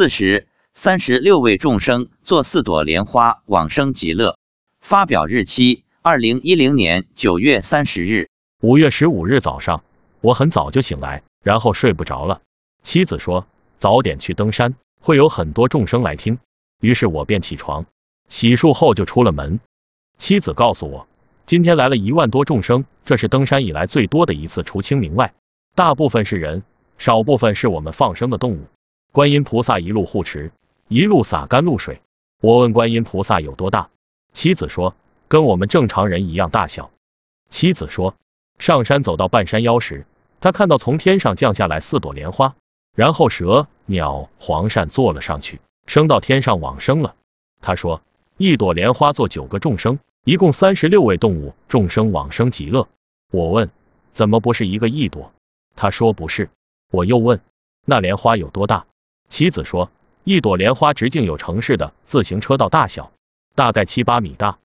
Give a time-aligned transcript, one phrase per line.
[0.00, 4.38] 四时，三十六位众生做四朵莲花往生极乐。
[4.80, 8.30] 发表日期：二零一零年九月三十日。
[8.62, 9.84] 五月十五日早上，
[10.22, 12.40] 我很早就醒来，然后睡不着了。
[12.82, 13.46] 妻子说
[13.78, 16.38] 早点去登山，会有很多众生来听。
[16.80, 17.84] 于是我便起床，
[18.30, 19.60] 洗漱后就出了门。
[20.16, 21.08] 妻子告诉我，
[21.44, 25.34] 今天来了一万多众生，这是登山以来最多的一次，除清明外，
[25.74, 26.62] 大部分是人，
[26.96, 28.64] 少部分是我们放生的动物。
[29.12, 30.52] 观音菩萨一路护持，
[30.86, 32.00] 一路洒甘露水。
[32.40, 33.90] 我问观音菩萨有多大，
[34.32, 34.94] 妻子说
[35.26, 36.90] 跟我们正常人一样大小。
[37.48, 38.14] 妻子说。
[38.58, 40.04] 上山走到半山腰时，
[40.38, 42.56] 他看到从天上降下来四朵莲花，
[42.94, 47.14] 然后蛇、鸟、黄鳝坐了上去，升到天上往生了。
[47.62, 48.02] 他说，
[48.36, 52.86] 一朵莲花坐九个众生，一共三十六位动物众生往生极乐。
[53.32, 53.70] 我问，
[54.12, 55.32] 怎么不是一个一朵？
[55.74, 56.50] 他说不是。
[56.92, 57.40] 我又问，
[57.86, 58.84] 那莲花有多大？
[59.30, 59.90] 妻子说，
[60.24, 63.12] 一朵莲花直径有城市的自行车道大小，
[63.54, 64.58] 大概七八米大。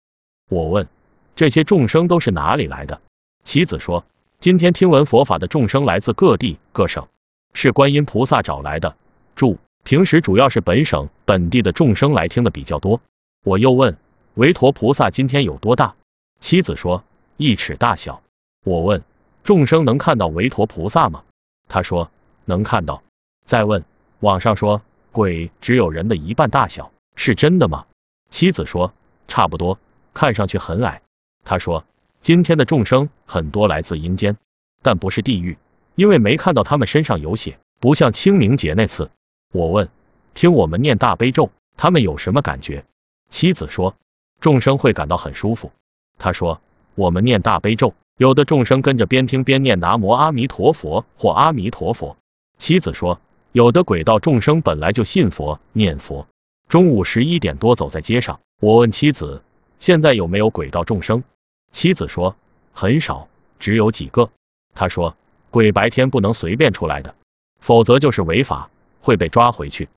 [0.50, 0.88] 我问，
[1.36, 3.00] 这些众生都是哪里来的？
[3.44, 4.04] 妻子说
[4.42, 7.08] ：“今天听闻佛法的众生来自各地各省，
[7.54, 8.96] 是观音菩萨找来的。
[9.36, 13.00] 注：平时主要是本省本地的众生来听的比较多。”
[13.46, 13.96] 我又问
[14.34, 15.94] ：“韦陀菩萨今天有多大？”
[16.42, 17.04] 妻子说
[17.38, 18.24] ：“一尺大小。”
[18.66, 19.04] 我问
[19.46, 21.24] ：“众生能看到韦陀菩萨吗？”
[21.70, 22.10] 他说
[22.46, 23.04] ：“能看到。”
[23.46, 23.86] 再问
[24.26, 24.82] ：“网上说
[25.12, 27.86] 鬼只有人的一半大小，是真的吗？”
[28.30, 28.94] 妻子说
[29.30, 29.80] ：“差不多，
[30.14, 31.02] 看上去很矮。”
[31.46, 31.86] 他说。
[32.22, 34.38] 今天的众生很多来自阴间，
[34.82, 35.60] 但不是地狱，
[35.94, 39.12] 因为没看到他们身上有血，不像清明节那次。
[39.52, 39.90] 我问，
[40.34, 42.84] 听我们念大悲咒，他们有什么感觉？
[43.30, 43.94] 妻子说，
[44.40, 45.72] 众生会感到很舒服。
[46.18, 46.62] 他说，
[46.96, 52.18] 我们念大悲咒，有的众生跟着边听边念南无阿弥陀佛或阿弥陀佛。
[52.58, 53.22] 妻子说，
[53.56, 56.28] 有的鬼道众生本来就信佛念佛。
[56.68, 59.42] 中午十一点多走在街上，我问妻子，
[59.80, 61.24] 现在有没有鬼道众生？
[61.72, 62.36] 妻子说
[62.74, 64.30] 很少，只有几个。
[64.74, 65.16] 他说
[65.52, 67.16] 鬼白天不能随便出来的，
[67.62, 69.88] 否则就是违法，会被抓回去。